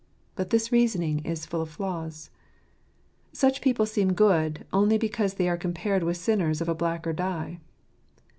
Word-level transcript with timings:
But 0.35 0.49
this 0.49 0.71
reasoning 0.71 1.19
is 1.19 1.45
full 1.45 1.61
of 1.61 1.69
flaws. 1.69 2.31
Such 3.33 3.61
people 3.61 3.85
seem 3.85 4.13
good, 4.13 4.65
only 4.73 4.97
because 4.97 5.35
they 5.35 5.47
are 5.47 5.57
compared 5.57 6.01
with 6.01 6.17
sinners 6.17 6.59
of 6.59 6.67
a 6.67 6.73
blacker 6.73 7.13
dye. 7.13 7.59